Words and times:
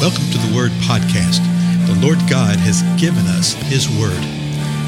Welcome 0.00 0.30
to 0.30 0.38
the 0.38 0.56
Word 0.56 0.70
Podcast. 0.88 1.44
The 1.86 1.94
Lord 2.00 2.16
God 2.20 2.56
has 2.56 2.80
given 2.98 3.26
us 3.26 3.52
His 3.52 3.86
Word. 3.86 4.16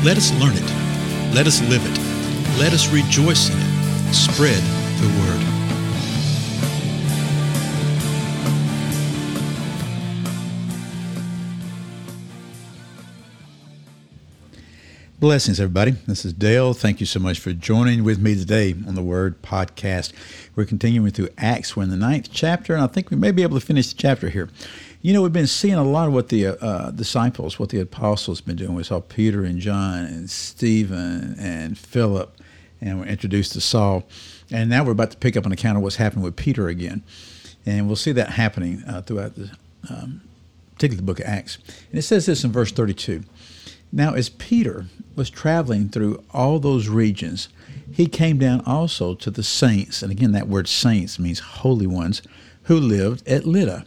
Let 0.02 0.16
us 0.16 0.32
learn 0.40 0.54
it. 0.56 1.34
Let 1.34 1.46
us 1.46 1.60
live 1.68 1.84
it. 1.84 2.58
Let 2.58 2.72
us 2.72 2.90
rejoice 2.90 3.50
in 3.50 3.58
it. 3.58 4.14
Spread 4.14 4.62
the 5.02 5.08
Word. 5.20 5.52
Blessings, 15.20 15.60
everybody. 15.60 15.90
This 16.06 16.24
is 16.24 16.32
Dale. 16.32 16.72
Thank 16.72 17.00
you 17.00 17.06
so 17.06 17.20
much 17.20 17.38
for 17.38 17.52
joining 17.52 18.02
with 18.02 18.18
me 18.18 18.34
today 18.34 18.74
on 18.88 18.94
the 18.94 19.02
Word 19.02 19.42
Podcast. 19.42 20.14
We're 20.56 20.64
continuing 20.64 21.12
through 21.12 21.28
Acts. 21.36 21.76
We're 21.76 21.82
in 21.82 21.90
the 21.90 21.96
ninth 21.96 22.30
chapter, 22.32 22.74
and 22.74 22.82
I 22.82 22.86
think 22.86 23.10
we 23.10 23.16
may 23.18 23.30
be 23.30 23.42
able 23.42 23.60
to 23.60 23.64
finish 23.64 23.92
the 23.92 23.98
chapter 23.98 24.30
here. 24.30 24.48
You 25.04 25.12
know, 25.12 25.20
we've 25.20 25.32
been 25.32 25.48
seeing 25.48 25.74
a 25.74 25.82
lot 25.82 26.06
of 26.06 26.14
what 26.14 26.28
the 26.28 26.46
uh, 26.46 26.92
disciples, 26.92 27.58
what 27.58 27.70
the 27.70 27.80
apostles 27.80 28.40
been 28.40 28.54
doing. 28.54 28.76
We 28.76 28.84
saw 28.84 29.00
Peter 29.00 29.42
and 29.42 29.58
John 29.58 30.04
and 30.04 30.30
Stephen 30.30 31.34
and 31.40 31.76
Philip, 31.76 32.32
and 32.80 33.00
we're 33.00 33.06
introduced 33.06 33.52
to 33.54 33.60
Saul. 33.60 34.04
And 34.52 34.70
now 34.70 34.84
we're 34.84 34.92
about 34.92 35.10
to 35.10 35.16
pick 35.16 35.36
up 35.36 35.44
an 35.44 35.50
account 35.50 35.76
of 35.76 35.82
what's 35.82 35.96
happened 35.96 36.22
with 36.22 36.36
Peter 36.36 36.68
again. 36.68 37.02
And 37.66 37.88
we'll 37.88 37.96
see 37.96 38.12
that 38.12 38.30
happening 38.30 38.84
uh, 38.86 39.02
throughout 39.02 39.34
the, 39.34 39.50
um, 39.90 40.20
particularly 40.76 40.98
the 40.98 41.02
book 41.02 41.18
of 41.18 41.26
Acts. 41.26 41.58
And 41.90 41.98
it 41.98 42.02
says 42.02 42.26
this 42.26 42.44
in 42.44 42.52
verse 42.52 42.70
32. 42.70 43.24
Now, 43.90 44.14
as 44.14 44.28
Peter 44.28 44.86
was 45.16 45.30
traveling 45.30 45.88
through 45.88 46.22
all 46.32 46.60
those 46.60 46.86
regions, 46.86 47.48
he 47.90 48.06
came 48.06 48.38
down 48.38 48.62
also 48.66 49.16
to 49.16 49.32
the 49.32 49.42
saints, 49.42 50.00
and 50.00 50.12
again, 50.12 50.30
that 50.30 50.46
word 50.46 50.68
saints 50.68 51.18
means 51.18 51.40
holy 51.40 51.88
ones, 51.88 52.22
who 52.64 52.78
lived 52.78 53.26
at 53.26 53.44
Lydda. 53.44 53.84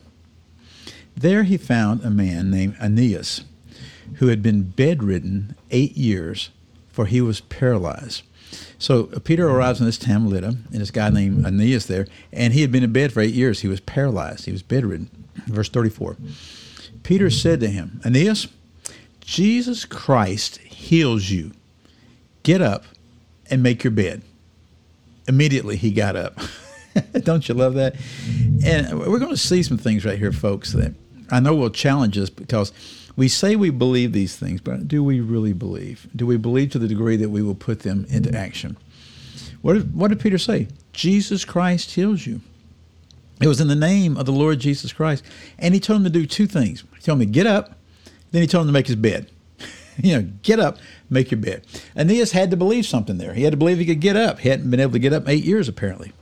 There 1.18 1.44
he 1.44 1.58
found 1.58 2.04
a 2.04 2.10
man 2.10 2.52
named 2.52 2.76
Aeneas, 2.82 3.46
who 4.16 4.28
had 4.28 4.44
been 4.44 4.64
bedridden 4.64 5.56
eight 5.72 5.96
years, 5.96 6.50
for 6.90 7.06
he 7.06 7.22
was 7.22 7.42
paralyzed. 7.42 8.24
So 8.78 9.10
uh, 9.16 9.20
Peter 9.20 9.50
arrives 9.50 9.80
in 9.80 9.86
this 9.86 9.98
town, 9.98 10.30
Lydda, 10.30 10.48
and 10.48 10.82
this 10.82 10.92
guy 10.92 11.10
named 11.10 11.46
Aeneas 11.46 11.86
there, 11.88 12.08
and 12.32 12.54
he 12.54 12.62
had 12.62 12.72
been 12.72 12.84
in 12.84 12.92
bed 12.92 13.14
for 13.14 13.22
eight 13.22 13.34
years. 13.34 13.62
He 13.62 13.68
was 13.68 13.80
paralyzed. 13.80 14.46
He 14.46 14.52
was 14.52 14.62
bedridden. 14.62 15.10
Verse 15.48 15.70
34. 15.70 16.18
Peter 17.04 17.30
said 17.30 17.60
to 17.62 17.68
him, 17.68 18.02
Aeneas, 18.06 18.48
Jesus 19.22 19.86
Christ 19.86 20.58
heals 20.58 21.30
you. 21.30 21.52
Get 22.44 22.62
up 22.62 22.86
and 23.50 23.64
make 23.64 23.84
your 23.84 23.92
bed. 23.92 24.22
Immediately 25.28 25.78
he 25.78 25.92
got 25.92 26.16
up. 26.16 26.38
Don't 27.24 27.48
you 27.48 27.56
love 27.56 27.74
that? 27.76 27.96
And 28.64 29.00
we're 29.00 29.20
going 29.20 29.32
to 29.32 29.38
see 29.38 29.64
some 29.64 29.78
things 29.78 30.06
right 30.06 30.18
here, 30.18 30.32
folks, 30.32 30.74
that 30.74 30.94
I 31.30 31.40
know 31.40 31.56
will 31.56 31.70
challenge 31.70 32.18
us 32.18 32.30
because 32.30 32.72
we 33.16 33.28
say 33.28 33.56
we 33.56 33.70
believe 33.70 34.12
these 34.12 34.36
things, 34.36 34.62
but 34.62 34.88
do 34.88 35.04
we 35.04 35.20
really 35.20 35.54
believe? 35.54 36.08
Do 36.16 36.26
we 36.26 36.38
believe 36.38 36.72
to 36.72 36.80
the 36.80 36.88
degree 36.88 37.16
that 37.18 37.30
we 37.30 37.42
will 37.42 37.56
put 37.56 37.82
them 37.82 38.06
into 38.10 38.36
action? 38.36 38.78
What 39.62 39.74
did, 39.74 39.96
what 39.96 40.10
did 40.10 40.20
Peter 40.20 40.38
say? 40.38 40.68
Jesus 40.94 41.46
Christ 41.46 41.92
heals 41.92 42.26
you. 42.26 42.42
It 43.42 43.48
was 43.48 43.60
in 43.60 43.68
the 43.68 43.76
name 43.76 44.18
of 44.18 44.26
the 44.26 44.32
Lord 44.32 44.60
Jesus 44.60 44.94
Christ. 44.94 45.24
And 45.60 45.74
he 45.74 45.80
told 45.80 45.98
him 45.98 46.04
to 46.06 46.10
do 46.10 46.26
two 46.26 46.48
things. 46.48 46.84
He 46.96 47.02
told 47.02 47.22
him 47.22 47.28
to 47.28 47.34
get 47.34 47.48
up, 47.48 47.78
then 48.32 48.42
he 48.42 48.48
told 48.48 48.64
him 48.64 48.70
to 48.70 48.74
make 48.74 48.88
his 48.88 48.96
bed. 48.96 49.30
you 49.98 50.16
know, 50.16 50.30
get 50.42 50.60
up, 50.60 50.78
make 51.10 51.32
your 51.32 51.40
bed. 51.40 51.66
Aeneas 51.98 52.32
had 52.32 52.52
to 52.52 52.58
believe 52.58 52.86
something 52.86 53.18
there. 53.18 53.34
He 53.34 53.44
had 53.44 53.52
to 53.52 53.58
believe 53.58 53.78
he 53.78 53.86
could 53.86 54.02
get 54.02 54.16
up. 54.16 54.40
He 54.40 54.50
hadn't 54.50 54.70
been 54.70 54.80
able 54.80 54.94
to 54.94 55.00
get 55.00 55.14
up 55.14 55.28
eight 55.28 55.44
years, 55.44 55.68
apparently. 55.68 56.14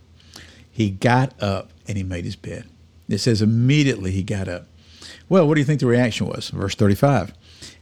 He 0.71 0.89
got 0.89 1.39
up 1.41 1.69
and 1.87 1.97
he 1.97 2.03
made 2.03 2.25
his 2.25 2.35
bed. 2.35 2.65
It 3.07 3.19
says 3.19 3.41
immediately 3.41 4.11
he 4.11 4.23
got 4.23 4.47
up. 4.47 4.67
Well, 5.33 5.47
what 5.47 5.55
do 5.55 5.61
you 5.61 5.65
think 5.65 5.79
the 5.79 5.87
reaction 5.87 6.27
was? 6.27 6.49
Verse 6.49 6.75
35. 6.75 7.33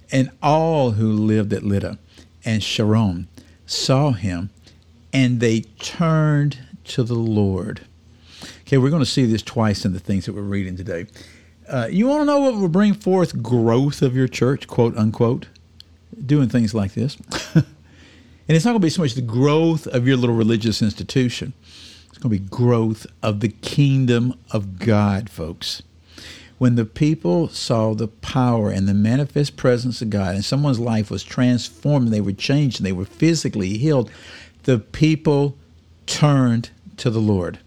And 0.09 0.31
all 0.41 0.91
who 0.91 1.11
lived 1.11 1.51
at 1.51 1.63
Lydda 1.63 1.99
and 2.45 2.63
Sharon 2.63 3.27
saw 3.65 4.11
him, 4.11 4.51
and 5.11 5.41
they 5.41 5.59
turned 5.77 6.59
to 6.85 7.03
the 7.03 7.13
Lord. 7.13 7.81
Okay, 8.61 8.77
we're 8.77 8.89
going 8.89 9.03
to 9.03 9.05
see 9.05 9.25
this 9.25 9.41
twice 9.41 9.83
in 9.83 9.91
the 9.91 9.99
things 9.99 10.27
that 10.27 10.33
we're 10.33 10.43
reading 10.43 10.77
today. 10.77 11.07
Uh, 11.67 11.89
you 11.91 12.07
want 12.07 12.21
to 12.21 12.25
know 12.25 12.39
what 12.39 12.55
will 12.55 12.69
bring 12.69 12.93
forth 12.93 13.43
growth 13.43 14.01
of 14.01 14.15
your 14.15 14.29
church, 14.29 14.65
quote 14.65 14.95
unquote? 14.95 15.47
Doing 16.25 16.47
things 16.47 16.73
like 16.73 16.93
this. 16.93 17.17
and 17.53 17.65
it's 18.47 18.63
not 18.63 18.71
going 18.71 18.81
to 18.81 18.85
be 18.85 18.89
so 18.89 19.01
much 19.01 19.15
the 19.15 19.21
growth 19.21 19.87
of 19.87 20.07
your 20.07 20.15
little 20.15 20.37
religious 20.37 20.81
institution, 20.81 21.51
it's 22.07 22.17
going 22.17 22.33
to 22.33 22.41
be 22.41 22.49
growth 22.49 23.05
of 23.21 23.41
the 23.41 23.49
kingdom 23.49 24.35
of 24.51 24.79
God, 24.79 25.29
folks. 25.29 25.83
When 26.61 26.75
the 26.75 26.85
people 26.85 27.47
saw 27.47 27.95
the 27.95 28.07
power 28.07 28.69
and 28.69 28.87
the 28.87 28.93
manifest 28.93 29.57
presence 29.57 29.99
of 30.03 30.11
God, 30.11 30.35
and 30.35 30.45
someone's 30.45 30.77
life 30.77 31.09
was 31.09 31.23
transformed, 31.23 32.05
and 32.05 32.13
they 32.13 32.21
were 32.21 32.33
changed, 32.33 32.79
and 32.79 32.85
they 32.85 32.91
were 32.91 33.03
physically 33.03 33.79
healed, 33.79 34.11
the 34.65 34.77
people 34.77 35.57
turned 36.05 36.69
to 36.97 37.09
the 37.09 37.19
Lord. 37.19 37.57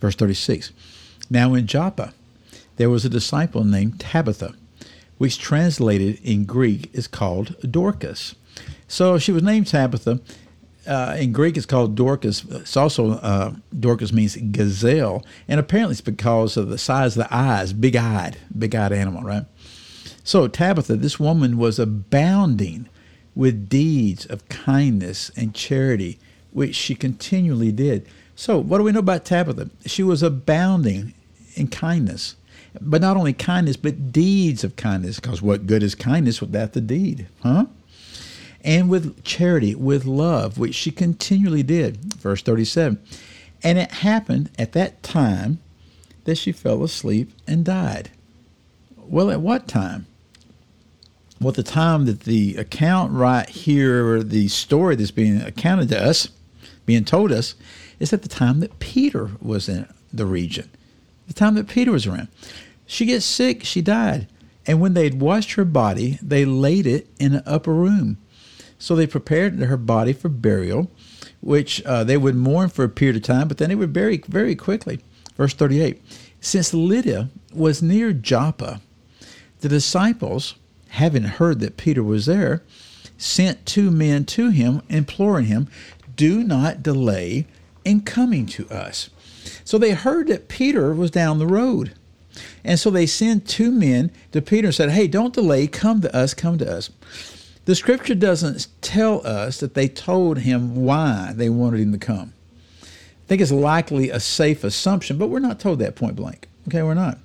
Verse 0.00 0.16
36. 0.16 0.72
Now 1.30 1.54
in 1.54 1.68
Joppa, 1.68 2.12
there 2.74 2.90
was 2.90 3.04
a 3.04 3.08
disciple 3.08 3.62
named 3.62 4.00
Tabitha, 4.00 4.56
which 5.18 5.38
translated 5.38 6.18
in 6.24 6.44
Greek 6.44 6.90
is 6.92 7.06
called 7.06 7.54
Dorcas. 7.70 8.34
So 8.88 9.16
she 9.16 9.30
was 9.30 9.44
named 9.44 9.68
Tabitha. 9.68 10.18
Uh, 10.86 11.16
in 11.18 11.32
Greek, 11.32 11.56
it's 11.56 11.66
called 11.66 11.94
Dorcas. 11.94 12.44
It's 12.44 12.76
also 12.76 13.12
uh, 13.12 13.54
Dorcas 13.78 14.12
means 14.12 14.36
gazelle, 14.36 15.24
and 15.46 15.60
apparently 15.60 15.92
it's 15.92 16.00
because 16.00 16.56
of 16.56 16.68
the 16.68 16.78
size 16.78 17.16
of 17.16 17.24
the 17.24 17.34
eyes, 17.34 17.72
big-eyed, 17.72 18.36
big-eyed 18.58 18.92
animal, 18.92 19.22
right? 19.22 19.44
So 20.24 20.48
Tabitha, 20.48 20.96
this 20.96 21.20
woman 21.20 21.56
was 21.56 21.78
abounding 21.78 22.88
with 23.34 23.68
deeds 23.68 24.26
of 24.26 24.48
kindness 24.48 25.30
and 25.36 25.54
charity, 25.54 26.18
which 26.50 26.74
she 26.74 26.94
continually 26.94 27.72
did. 27.72 28.06
So, 28.34 28.58
what 28.58 28.78
do 28.78 28.84
we 28.84 28.92
know 28.92 29.00
about 29.00 29.24
Tabitha? 29.24 29.70
She 29.86 30.02
was 30.02 30.22
abounding 30.22 31.14
in 31.54 31.68
kindness 31.68 32.36
but 32.80 33.00
not 33.00 33.16
only 33.16 33.32
kindness, 33.32 33.76
but 33.76 34.12
deeds 34.12 34.64
of 34.64 34.76
kindness. 34.76 35.20
Because 35.20 35.42
what 35.42 35.66
good 35.66 35.82
is 35.82 35.94
kindness 35.94 36.40
without 36.40 36.72
the 36.72 36.80
deed? 36.80 37.26
Huh? 37.42 37.66
And 38.64 38.88
with 38.88 39.24
charity, 39.24 39.74
with 39.74 40.04
love, 40.04 40.58
which 40.58 40.74
she 40.74 40.90
continually 40.90 41.62
did. 41.62 42.14
Verse 42.14 42.42
37. 42.42 42.98
And 43.62 43.78
it 43.78 43.90
happened 43.90 44.50
at 44.58 44.72
that 44.72 45.02
time 45.02 45.60
that 46.24 46.36
she 46.36 46.52
fell 46.52 46.82
asleep 46.84 47.32
and 47.46 47.64
died. 47.64 48.10
Well, 48.96 49.30
at 49.30 49.40
what 49.40 49.66
time? 49.66 50.06
Well, 51.40 51.52
the 51.52 51.64
time 51.64 52.06
that 52.06 52.20
the 52.20 52.56
account 52.56 53.12
right 53.12 53.48
here, 53.48 54.22
the 54.22 54.46
story 54.46 54.94
that's 54.94 55.10
being 55.10 55.40
accounted 55.40 55.88
to 55.88 56.00
us, 56.00 56.28
being 56.86 57.04
told 57.04 57.32
us, 57.32 57.56
is 57.98 58.12
at 58.12 58.22
the 58.22 58.28
time 58.28 58.60
that 58.60 58.78
Peter 58.78 59.32
was 59.40 59.68
in 59.68 59.88
the 60.12 60.26
region 60.26 60.70
the 61.32 61.38
time 61.38 61.54
that 61.54 61.68
Peter 61.68 61.90
was 61.90 62.06
around. 62.06 62.28
She 62.86 63.06
gets 63.06 63.24
sick, 63.24 63.64
she 63.64 63.80
died. 63.80 64.28
And 64.66 64.80
when 64.80 64.94
they'd 64.94 65.20
washed 65.20 65.52
her 65.52 65.64
body, 65.64 66.18
they 66.22 66.44
laid 66.44 66.86
it 66.86 67.08
in 67.18 67.34
an 67.34 67.42
upper 67.46 67.72
room. 67.72 68.18
So 68.82 68.96
they 68.96 69.06
prepared 69.06 69.60
her 69.60 69.76
body 69.76 70.12
for 70.12 70.28
burial, 70.28 70.90
which 71.40 71.84
uh, 71.84 72.02
they 72.02 72.16
would 72.16 72.34
mourn 72.34 72.68
for 72.68 72.82
a 72.82 72.88
period 72.88 73.14
of 73.14 73.22
time, 73.22 73.46
but 73.46 73.58
then 73.58 73.68
they 73.68 73.76
would 73.76 73.92
bury 73.92 74.20
very 74.26 74.56
quickly. 74.56 74.98
Verse 75.36 75.54
38 75.54 76.02
Since 76.40 76.74
Lydda 76.74 77.30
was 77.54 77.80
near 77.80 78.12
Joppa, 78.12 78.80
the 79.60 79.68
disciples, 79.68 80.56
having 80.88 81.22
heard 81.22 81.60
that 81.60 81.76
Peter 81.76 82.02
was 82.02 82.26
there, 82.26 82.64
sent 83.16 83.66
two 83.66 83.92
men 83.92 84.24
to 84.24 84.50
him, 84.50 84.82
imploring 84.88 85.46
him, 85.46 85.68
Do 86.16 86.42
not 86.42 86.82
delay 86.82 87.46
in 87.84 88.00
coming 88.00 88.46
to 88.46 88.68
us. 88.68 89.10
So 89.62 89.78
they 89.78 89.92
heard 89.92 90.26
that 90.26 90.48
Peter 90.48 90.92
was 90.92 91.12
down 91.12 91.38
the 91.38 91.46
road. 91.46 91.94
And 92.64 92.80
so 92.80 92.90
they 92.90 93.06
sent 93.06 93.46
two 93.46 93.70
men 93.70 94.10
to 94.32 94.42
Peter 94.42 94.66
and 94.66 94.74
said, 94.74 94.90
Hey, 94.90 95.06
don't 95.06 95.34
delay. 95.34 95.68
Come 95.68 96.00
to 96.00 96.12
us. 96.12 96.34
Come 96.34 96.58
to 96.58 96.68
us. 96.68 96.90
The 97.64 97.74
scripture 97.74 98.14
doesn't 98.14 98.66
tell 98.80 99.24
us 99.26 99.60
that 99.60 99.74
they 99.74 99.88
told 99.88 100.38
him 100.38 100.74
why 100.74 101.32
they 101.34 101.48
wanted 101.48 101.80
him 101.80 101.92
to 101.92 101.98
come. 101.98 102.32
I 102.82 102.86
think 103.26 103.40
it's 103.40 103.52
likely 103.52 104.10
a 104.10 104.18
safe 104.18 104.64
assumption, 104.64 105.16
but 105.16 105.28
we're 105.28 105.38
not 105.38 105.60
told 105.60 105.78
that 105.78 105.94
point 105.94 106.16
blank. 106.16 106.48
Okay, 106.68 106.82
we're 106.82 106.94
not. 106.94 107.18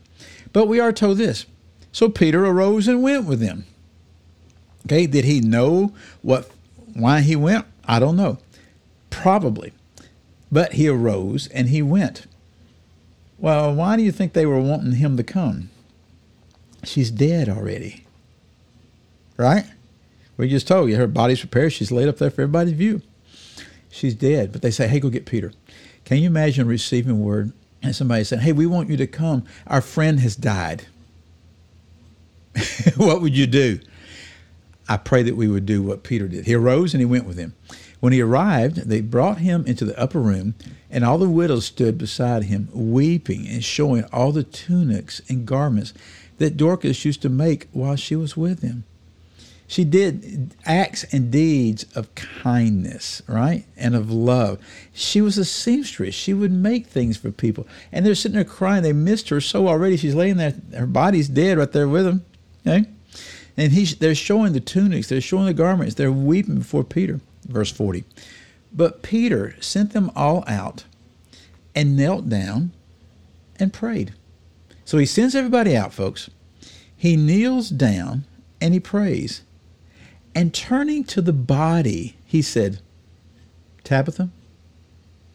But 0.54 0.68
we 0.68 0.80
are 0.80 0.94
told 0.94 1.18
this. 1.18 1.46
So 1.92 2.10
Peter 2.10 2.46
arose 2.46 2.88
and 2.88 3.02
went 3.02 3.26
with 3.26 3.40
them. 3.40 3.66
Okay, 4.86 5.08
did 5.08 5.26
he 5.26 5.42
know 5.42 5.94
what 6.22 6.50
why 6.94 7.22
he 7.22 7.36
went? 7.36 7.66
I 7.86 8.00
don't 8.00 8.16
know. 8.16 8.38
Probably. 9.10 9.74
But 10.52 10.74
he 10.74 10.88
arose 10.88 11.48
and 11.48 11.70
he 11.70 11.82
went. 11.82 12.28
Well, 13.40 13.74
why 13.74 13.98
do 13.98 14.04
you 14.04 14.12
think 14.12 14.34
they 14.34 14.46
were 14.46 14.60
wanting 14.60 14.94
him 14.94 15.18
to 15.18 15.24
come? 15.24 15.70
She's 16.84 17.12
dead 17.12 17.50
already. 17.50 18.06
Right? 19.36 19.66
We 20.38 20.48
just 20.48 20.68
told 20.68 20.90
you 20.90 20.96
her 20.98 21.08
body's 21.08 21.40
prepared. 21.40 21.74
She's 21.74 21.92
laid 21.92 22.08
up 22.08 22.18
there 22.18 22.30
for 22.30 22.44
everybody's 22.44 22.74
view. 22.74 23.02
She's 23.90 24.16
dead. 24.16 24.52
But 24.52 24.62
they 24.62 24.72
say, 24.72 24.88
hey, 24.88 25.00
go 25.00 25.10
get 25.10 25.26
Peter. 25.26 25.52
Can 26.06 26.18
you 26.18 26.28
imagine 26.28 26.68
receiving 26.68 27.24
word 27.24 27.52
and 27.82 27.96
somebody 27.96 28.24
saying, 28.24 28.44
hey, 28.44 28.52
we 28.52 28.66
want 28.66 28.90
you 28.90 28.98
to 28.98 29.08
come. 29.08 29.44
Our 29.66 29.82
friend 29.82 30.20
has 30.20 30.36
died. 30.36 30.86
what 32.98 33.22
would 33.22 33.36
you 33.36 33.48
do? 33.48 33.80
I 34.90 34.98
pray 34.98 35.24
that 35.24 35.36
we 35.36 35.48
would 35.48 35.66
do 35.66 35.82
what 35.82 36.04
Peter 36.04 36.28
did. 36.28 36.46
He 36.46 36.54
arose 36.54 36.94
and 36.94 37.02
he 37.02 37.06
went 37.06 37.26
with 37.26 37.38
him. 37.38 37.54
When 38.00 38.14
he 38.14 38.22
arrived, 38.22 38.88
they 38.88 39.02
brought 39.02 39.40
him 39.40 39.66
into 39.66 39.84
the 39.84 40.00
upper 40.00 40.20
room, 40.20 40.54
and 40.90 41.04
all 41.04 41.18
the 41.18 41.28
widows 41.28 41.66
stood 41.66 41.98
beside 41.98 42.44
him, 42.44 42.70
weeping 42.72 43.48
and 43.48 43.64
showing 43.64 44.06
all 44.14 44.32
the 44.32 44.44
tunics 44.44 45.20
and 45.28 45.48
garments 45.48 45.94
that 46.38 46.58
Dorcas 46.58 47.04
used 47.04 47.24
to 47.24 47.30
make 47.30 47.68
while 47.72 47.96
she 47.96 48.16
was 48.16 48.38
with 48.38 48.62
him. 48.62 48.84
She 49.68 49.84
did 49.84 50.56
acts 50.66 51.04
and 51.12 51.30
deeds 51.30 51.86
of 51.94 52.14
kindness, 52.16 53.22
right? 53.28 53.66
And 53.76 53.96
of 53.96 54.10
love. 54.10 54.60
She 54.94 55.20
was 55.20 55.38
a 55.38 55.44
seamstress. 55.44 56.16
She 56.16 56.34
would 56.34 56.54
make 56.54 56.88
things 56.88 57.18
for 57.18 57.32
people. 57.32 57.68
And 57.92 58.06
they're 58.06 58.16
sitting 58.16 58.36
there 58.36 58.46
crying. 58.46 58.84
They 58.84 58.94
missed 58.94 59.28
her 59.30 59.42
so 59.42 59.68
already. 59.68 59.98
She's 59.98 60.16
laying 60.16 60.38
there. 60.38 60.56
Her 60.74 60.88
body's 60.88 61.28
dead 61.28 61.58
right 61.58 61.72
there 61.72 61.88
with 61.88 62.06
them. 62.06 62.26
Okay? 62.66 62.86
And 63.58 63.74
he, 63.74 63.86
they're 63.86 64.16
showing 64.16 64.54
the 64.54 64.62
tunics. 64.62 65.10
They're 65.10 65.20
showing 65.20 65.48
the 65.48 65.54
garments. 65.54 65.96
They're 65.96 66.12
weeping 66.12 66.60
before 66.60 66.86
Peter 66.86 67.20
verse 67.48 67.72
40. 67.72 68.04
But 68.72 69.02
Peter 69.02 69.56
sent 69.60 69.94
them 69.94 70.12
all 70.16 70.44
out 70.48 70.84
and 71.74 71.96
knelt 71.96 72.30
down 72.30 72.72
and 73.60 73.74
prayed. 73.74 74.14
So 74.86 74.98
he 74.98 75.06
sends 75.06 75.36
everybody 75.36 75.76
out, 75.76 75.94
folks. 75.94 76.30
He 76.96 77.16
kneels 77.16 77.70
down 77.70 78.26
and 78.62 78.74
he 78.74 78.80
prays. 78.80 79.42
And 80.38 80.54
turning 80.54 81.04
to 81.06 81.22
the 81.24 81.34
body, 81.34 82.16
he 82.24 82.44
said, 82.44 82.78
Tabitha, 83.84 84.30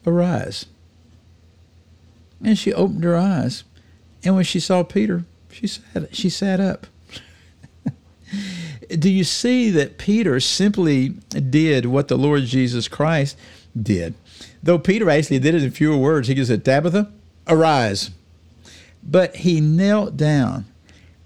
arise. 0.07 0.67
And 2.41 2.57
she 2.57 2.73
opened 2.73 3.03
her 3.03 3.17
eyes. 3.17 3.65
And 4.23 4.37
when 4.37 4.45
she 4.45 4.61
saw 4.61 4.85
Peter, 4.85 5.25
she 5.51 5.67
sat, 5.67 6.15
she 6.15 6.31
sat 6.31 6.61
up 6.61 6.87
do 8.97 9.11
you 9.11 9.25
see 9.25 9.71
that 9.71 9.99
Peter 9.99 10.39
simply 10.39 11.09
did 11.31 11.87
what 11.87 12.07
the 12.07 12.17
Lord 12.17 12.45
Jesus 12.45 12.87
Christ 12.87 13.37
did? 13.81 14.15
Though 14.63 14.79
Peter 14.79 15.11
actually 15.11 15.41
did 15.41 15.57
it 15.57 15.65
in 15.65 15.73
fewer 15.73 15.97
words, 15.97 16.29
he 16.29 16.35
just 16.37 16.49
said, 16.49 16.65
Tabitha, 16.65 17.11
arise. 17.49 18.13
But 19.03 19.35
he 19.35 19.61
knelt 19.61 20.17
down, 20.17 20.67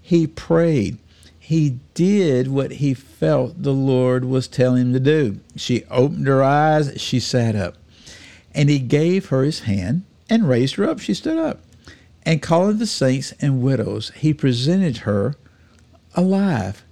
he 0.01 0.25
prayed, 0.25 0.97
he 1.47 1.79
did 1.93 2.49
what 2.49 2.71
he 2.71 2.93
felt 2.93 3.63
the 3.63 3.71
Lord 3.71 4.25
was 4.25 4.49
telling 4.49 4.81
him 4.81 4.91
to 4.91 4.99
do. 4.99 5.39
She 5.55 5.85
opened 5.85 6.27
her 6.27 6.43
eyes, 6.43 6.99
she 7.01 7.21
sat 7.21 7.55
up. 7.55 7.77
And 8.53 8.69
he 8.69 8.79
gave 8.79 9.27
her 9.27 9.43
his 9.43 9.61
hand 9.61 10.03
and 10.29 10.49
raised 10.49 10.75
her 10.75 10.83
up. 10.83 10.99
She 10.99 11.13
stood 11.13 11.37
up. 11.37 11.61
And 12.23 12.41
calling 12.41 12.79
the 12.79 12.85
saints 12.85 13.31
and 13.39 13.61
widows, 13.61 14.11
he 14.17 14.33
presented 14.33 14.97
her 14.97 15.35
alive. 16.15 16.83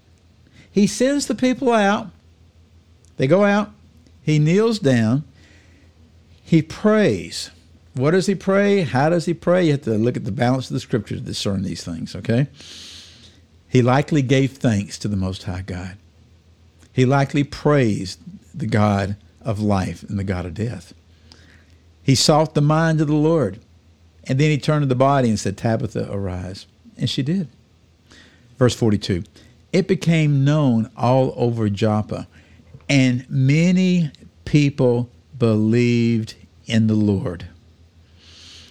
He 0.71 0.87
sends 0.87 1.27
the 1.27 1.35
people 1.35 1.73
out. 1.73 2.11
They 3.17 3.27
go 3.27 3.43
out. 3.43 3.71
He 4.21 4.39
kneels 4.39 4.79
down. 4.79 5.25
He 6.45 6.61
prays. 6.61 7.51
What 7.93 8.11
does 8.11 8.27
he 8.27 8.35
pray? 8.35 8.83
How 8.83 9.09
does 9.09 9.25
he 9.25 9.33
pray? 9.33 9.65
You 9.65 9.73
have 9.73 9.81
to 9.81 9.97
look 9.97 10.15
at 10.15 10.23
the 10.23 10.31
balance 10.31 10.69
of 10.69 10.75
the 10.75 10.79
scriptures 10.79 11.19
to 11.19 11.25
discern 11.25 11.63
these 11.63 11.83
things, 11.83 12.15
okay? 12.15 12.47
He 13.75 13.81
likely 13.81 14.21
gave 14.21 14.53
thanks 14.53 14.97
to 14.99 15.09
the 15.09 15.17
Most 15.17 15.43
High 15.43 15.61
God. 15.61 15.97
He 16.93 17.05
likely 17.05 17.43
praised 17.43 18.21
the 18.57 18.67
God 18.67 19.17
of 19.41 19.59
life 19.59 20.01
and 20.03 20.17
the 20.17 20.23
God 20.23 20.45
of 20.45 20.53
death. 20.53 20.93
He 22.01 22.15
sought 22.15 22.53
the 22.53 22.61
mind 22.61 23.01
of 23.01 23.07
the 23.07 23.13
Lord. 23.13 23.59
And 24.23 24.39
then 24.39 24.49
he 24.49 24.57
turned 24.57 24.83
to 24.83 24.87
the 24.87 24.95
body 24.95 25.27
and 25.27 25.37
said, 25.37 25.57
Tabitha, 25.57 26.09
arise. 26.09 26.67
And 26.97 27.09
she 27.09 27.21
did. 27.21 27.49
Verse 28.57 28.73
42 28.73 29.25
it 29.73 29.89
became 29.89 30.45
known 30.45 30.89
all 30.95 31.33
over 31.35 31.67
Joppa, 31.67 32.29
and 32.87 33.29
many 33.29 34.09
people 34.45 35.09
believed 35.37 36.35
in 36.65 36.87
the 36.87 36.93
Lord. 36.93 37.47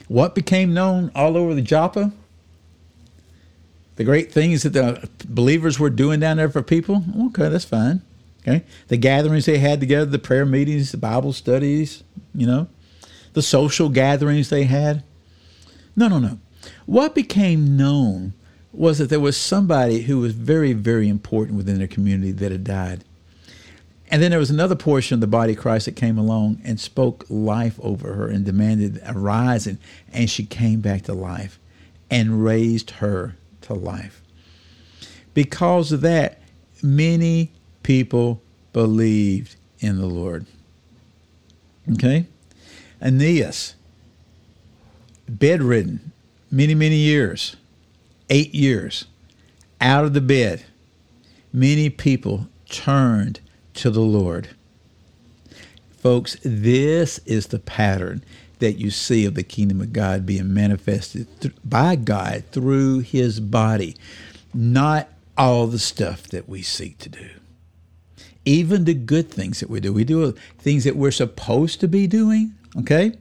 What 0.09 0.35
became 0.35 0.73
known 0.73 1.13
all 1.15 1.37
over 1.37 1.53
the 1.53 1.61
Joppa? 1.61 2.11
The 3.97 4.05
great 4.05 4.33
things 4.33 4.65
that 4.65 4.73
the 4.73 5.09
believers 5.27 5.79
were 5.79 5.91
doing 5.91 6.21
down 6.21 6.39
there 6.39 6.49
for 6.49 6.63
people? 6.63 7.05
Okay, 7.27 7.49
that's 7.49 7.65
fine. 7.65 8.03
Okay. 8.43 8.65
The 8.89 8.97
gatherings 8.97 9.47
they 9.47 9.59
had 9.59 9.81
together, 9.81 10.07
the 10.07 10.19
prayer 10.19 10.45
meetings, 10.45 10.91
the 10.91 10.99
Bible 10.99 11.33
studies, 11.33 12.03
you 12.35 12.47
know, 12.47 12.69
the 13.33 13.43
social 13.43 13.89
gatherings 13.89 14.51
they 14.51 14.65
had. 14.65 15.03
No, 15.97 16.09
no, 16.09 16.19
no. 16.19 16.39
What 16.87 17.15
became 17.15 17.77
known 17.77 18.35
was 18.73 18.99
that 18.99 19.09
there 19.09 19.21
was 19.21 19.37
somebody 19.37 20.03
who 20.03 20.19
was 20.19 20.33
very, 20.33 20.73
very 20.73 21.09
important 21.09 21.57
within 21.57 21.79
their 21.79 21.87
community 21.87 22.33
that 22.33 22.53
had 22.53 22.65
died. 22.65 23.05
And 24.11 24.23
then 24.23 24.31
there 24.31 24.41
was 24.41 24.51
another 24.51 24.75
portion 24.75 25.15
of 25.15 25.21
the 25.21 25.27
body 25.27 25.55
of 25.55 25.59
Christ 25.59 25.87
that 25.87 25.97
came 25.97 26.19
along 26.19 26.61
and 26.65 26.79
spoke 26.79 27.25
life 27.29 27.79
over 27.83 28.15
her 28.15 28.29
and 28.29 28.45
demanded 28.45 29.01
a 29.05 29.15
rising, 29.15 29.79
and 30.13 30.29
she 30.29 30.45
came 30.45 30.81
back 30.81 31.03
to 31.03 31.15
life 31.15 31.59
and 32.11 32.45
raised 32.45 32.91
her 32.93 33.37
to 33.65 33.75
life. 33.75 34.23
Because 35.35 35.93
of 35.93 36.01
that, 36.03 36.41
many 36.83 37.51
people 37.83 38.41
believed 38.73 39.57
in 39.81 39.99
the 39.99 40.07
Lord. 40.07 40.47
Okay? 41.93 42.27
Aeneas, 43.03 43.75
bedridden 45.29 46.13
many, 46.51 46.75
many 46.75 46.97
years 46.97 47.57
eight 48.31 48.55
years, 48.55 49.07
out 49.81 50.05
of 50.05 50.15
the 50.15 50.21
bed, 50.21 50.65
many 51.53 51.91
people 51.91 52.49
turned 52.69 53.41
to 53.75 53.91
the 53.91 54.01
Lord. 54.01 54.51
Folks, 55.99 56.37
this 56.43 57.19
is 57.27 57.49
the 57.49 57.59
pattern 57.59 58.25
that 58.59 58.75
you 58.75 58.91
see 58.91 59.25
of 59.25 59.35
the 59.35 59.43
kingdom 59.43 59.81
of 59.81 59.93
God 59.93 60.27
being 60.27 60.53
manifested 60.53 61.27
th- 61.41 61.55
by 61.65 61.97
God 61.97 62.45
through 62.53 63.01
his 63.01 63.41
body, 63.41 63.97
not 64.53 65.09
all 65.37 65.67
the 65.67 65.79
stuff 65.79 66.25
that 66.29 66.49
we 66.49 66.63
seek 66.63 66.99
to 66.99 67.09
do. 67.09 67.29
Even 68.45 68.85
the 68.85 68.95
good 68.95 69.31
things 69.31 69.61
that 69.61 69.71
we 69.71 69.81
do. 69.81 69.93
We 69.93 70.05
do 70.05 70.33
things 70.59 70.85
that 70.85 70.97
we're 70.97 71.11
supposed 71.11 71.81
to 71.81 71.89
be 71.89 72.07
doing, 72.07 72.55
okay? 72.79 73.15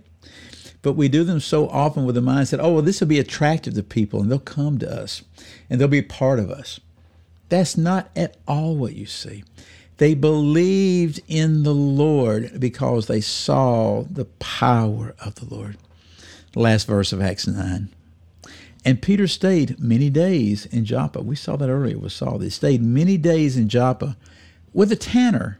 But 0.82 0.94
we 0.94 1.08
do 1.08 1.24
them 1.24 1.40
so 1.40 1.70
often 1.70 2.06
with 2.06 2.16
the 2.16 2.22
mindset, 2.22 2.60
oh, 2.62 2.74
well, 2.74 2.82
this 2.82 3.00
will 3.00 3.08
be 3.08 3.20
attractive 3.20 3.74
to 3.76 3.84
people 3.84 4.22
and 4.22 4.30
they'll 4.30 4.40
come 4.40 4.78
to 4.80 5.02
us 5.02 5.24
and 5.70 5.80
they'll 5.80 5.88
be 5.88 6.02
part 6.02 6.40
of 6.40 6.52
us. 6.52 6.80
That's 7.50 7.78
not 7.78 8.10
at 8.16 8.36
all 8.48 8.76
what 8.76 8.96
you 8.96 9.06
see. 9.06 9.44
They 9.98 10.16
believed 10.16 11.22
in 11.28 11.64
the 11.64 11.74
Lord 11.74 12.60
because 12.60 13.08
they 13.08 13.22
saw 13.22 14.04
the 14.04 14.26
power 14.26 15.16
of 15.24 15.36
the 15.36 15.54
Lord. 15.54 15.78
last 16.56 16.88
verse 16.88 17.14
of 17.14 17.22
Acts 17.22 17.48
9. 17.48 17.90
And 18.86 19.02
Peter 19.02 19.28
stayed 19.28 19.80
many 19.80 20.10
days 20.10 20.66
in 20.66 20.86
Joppa. 20.86 21.22
We 21.22 21.36
saw 21.36 21.56
that 21.56 21.70
earlier 21.70 21.98
with 21.98 22.12
Saul. 22.12 22.38
They 22.38 22.50
stayed 22.50 22.82
many 22.82 23.18
days 23.18 23.56
in 23.56 23.70
Joppa 23.70 24.18
with 24.74 24.92
a 24.92 24.96
tanner 24.96 25.60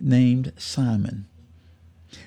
named 0.00 0.52
Simon. 0.56 1.26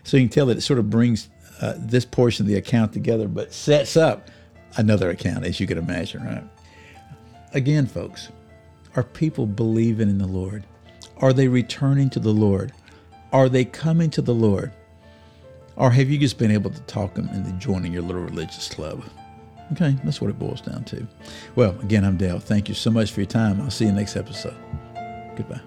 So 0.04 0.18
you 0.18 0.24
can 0.24 0.30
tell 0.30 0.46
that 0.48 0.58
it 0.58 0.62
sort 0.62 0.80
of 0.80 0.90
brings 0.90 1.30
uh, 1.60 1.74
this 1.78 2.06
portion 2.06 2.44
of 2.44 2.48
the 2.48 2.56
account 2.56 2.94
together, 2.94 3.28
but 3.28 3.54
sets 3.54 3.98
up 3.98 4.30
another 4.78 5.10
account, 5.10 5.46
as 5.46 5.60
you 5.60 5.68
can 5.68 5.78
imagine, 5.78 6.24
right? 6.24 6.44
Again, 7.54 7.88
folks, 7.88 8.30
are 8.96 9.04
people 9.04 9.46
believing 9.46 10.10
in 10.10 10.18
the 10.18 10.28
Lord? 10.28 10.66
Are 11.22 11.34
they 11.34 11.48
returning 11.48 12.10
to 12.12 12.20
the 12.20 12.34
Lord? 12.34 12.74
Are 13.32 13.48
they 13.48 13.64
coming 13.64 14.10
to 14.12 14.22
the 14.22 14.34
Lord? 14.34 14.72
Or 15.76 15.92
have 15.92 16.10
you 16.10 16.18
just 16.18 16.38
been 16.38 16.52
able 16.52 16.72
to 16.72 16.82
talk 16.82 17.14
them 17.14 17.30
into 17.30 17.52
joining 17.54 17.94
your 17.94 18.02
little 18.02 18.24
religious 18.24 18.68
club? 18.68 19.04
Okay, 19.74 19.96
that's 20.04 20.20
what 20.20 20.30
it 20.30 20.38
boils 20.38 20.62
down 20.62 20.84
to. 20.86 21.08
Well, 21.56 21.80
again, 21.80 22.04
I'm 22.04 22.18
Dale. 22.18 22.40
Thank 22.40 22.68
you 22.68 22.76
so 22.76 22.92
much 22.92 23.12
for 23.12 23.22
your 23.22 23.28
time. 23.28 23.62
I'll 23.62 23.70
see 23.70 23.86
you 23.86 23.92
next 23.92 24.18
episode. 24.18 24.56
Goodbye. 25.38 25.62